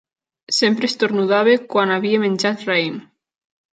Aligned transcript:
Sempre 0.59 0.87
esternudava 0.91 1.55
quan 1.75 1.93
havia 1.97 2.23
menjat 2.27 2.65
raïm. 2.71 2.97